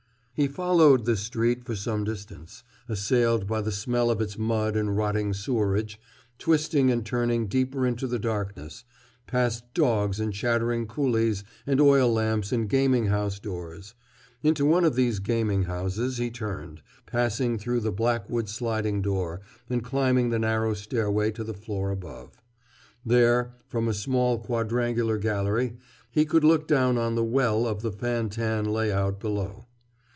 He 0.33 0.47
followed 0.47 1.05
this 1.05 1.19
street 1.19 1.65
for 1.65 1.75
some 1.75 2.03
distance, 2.03 2.63
assailed 2.89 3.45
by 3.45 3.61
the 3.61 3.71
smell 3.71 4.09
of 4.09 4.19
its 4.21 4.39
mud 4.39 4.75
and 4.75 4.97
rotting 4.97 5.33
sewerage, 5.33 5.99
twisting 6.39 6.89
and 6.89 7.05
turning 7.05 7.45
deeper 7.45 7.85
into 7.85 8.07
the 8.07 8.17
darkness, 8.17 8.83
past 9.27 9.71
dogs 9.75 10.19
and 10.19 10.33
chattering 10.33 10.87
coolies 10.87 11.43
and 11.67 11.79
oil 11.79 12.11
lamps 12.11 12.51
and 12.51 12.69
gaming 12.69 13.05
house 13.05 13.37
doors. 13.37 13.93
Into 14.41 14.65
one 14.65 14.83
of 14.83 14.95
these 14.95 15.19
gaming 15.19 15.63
houses 15.65 16.17
he 16.17 16.31
turned, 16.31 16.81
passing 17.05 17.59
through 17.59 17.81
the 17.81 17.91
blackwood 17.91 18.49
sliding 18.49 19.03
door 19.03 19.41
and 19.69 19.83
climbing 19.83 20.31
the 20.31 20.39
narrow 20.39 20.73
stairway 20.73 21.29
to 21.33 21.43
the 21.43 21.53
floor 21.53 21.91
above. 21.91 22.41
There, 23.05 23.53
from 23.67 23.87
a 23.87 23.93
small 23.93 24.39
quadrangular 24.39 25.19
gallery, 25.19 25.77
he 26.09 26.25
could 26.25 26.43
look 26.43 26.67
down 26.67 26.97
on 26.97 27.13
the 27.13 27.23
"well" 27.23 27.67
of 27.67 27.83
the 27.83 27.91
fan 27.91 28.29
tan 28.29 28.65
lay 28.65 28.91
out 28.91 29.19
below. 29.19 29.67